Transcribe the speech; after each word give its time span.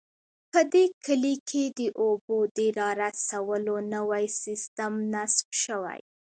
په 0.51 0.59
دې 0.73 0.85
کلي 1.05 1.35
کې 1.49 1.63
د 1.79 1.81
اوبو 2.01 2.37
د 2.57 2.59
رارسولو 2.79 3.75
نوی 3.95 4.25
سیستم 4.43 4.93
نصب 5.13 5.47
شوی 5.63 5.99